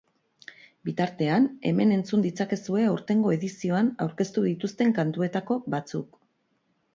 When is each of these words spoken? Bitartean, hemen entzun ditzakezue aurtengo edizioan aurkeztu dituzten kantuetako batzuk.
Bitartean, 0.87 1.43
hemen 1.71 1.93
entzun 1.97 2.23
ditzakezue 2.25 2.85
aurtengo 2.93 3.35
edizioan 3.37 3.93
aurkeztu 4.07 4.45
dituzten 4.49 4.97
kantuetako 5.01 5.61
batzuk. 5.77 6.19